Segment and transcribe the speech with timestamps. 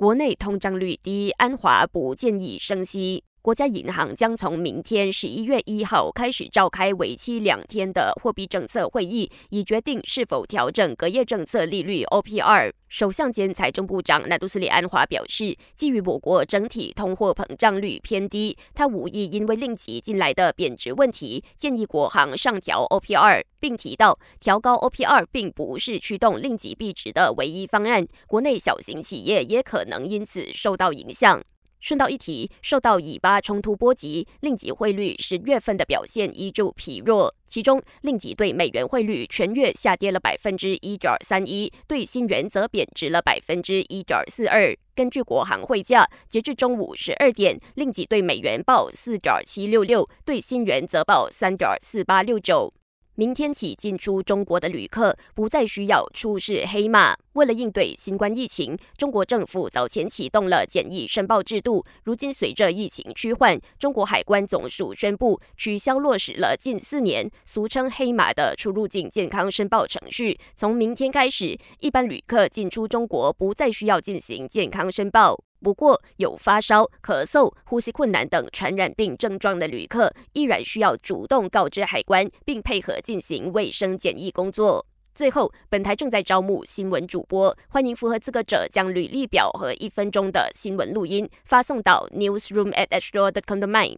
[0.00, 3.22] 国内通胀率低，安华不建议升息。
[3.42, 12.70] 国家银行将从明天十一月一号开始召开为期两天的货币政策会议，以决定是否调整隔夜政策利率 OPR。
[12.90, 31.40] 首相兼财政部长纳杜斯里安华表示，基于我国整体通货膨胀率偏低，他无意因为令吉进来的贬值问题，建议国行上调 OPR，并提到调高 OPR 并不是驱动令吉币值的唯一方案，国内小型企业也可能因此受到影响。
[31.80, 37.34] 顺道一提，受到以巴冲突波及，令吉汇率十月份的表现依旧疲弱。
[37.48, 44.76] 其中，令吉对美元汇率全月下跌了百分之一点三一，对新元则贬值了百分之一点四二。
[44.94, 52.72] 根据国行汇价，截至中午十二点，令吉对美元报四点七六六，对新元则报三点四八六九。
[53.16, 57.14] 明天起进出中国的旅客不再需要出示黑码。
[57.34, 61.84] 为了应对新冠疫情，中国政府早前启动了检疫申报制度。
[62.04, 70.38] 如今随着疫情趋缓，中国海关总署宣布取消落实了近四年俗称黑马的出入境健康申报程序。
[70.56, 75.38] 从明天开始，一般旅客进出中国不再需要进行健康申报。
[75.62, 84.86] 不过，有发烧、咳嗽、呼吸困难等传染病症状的旅客，依然需要主动告知海关，并配合进行卫生检疫工作。
[85.12, 93.92] 最后，本台正在招募新闻主播，欢迎符合资格者将履历表和一分钟的新闻录音发送到 newsroom at astro dot com 的 m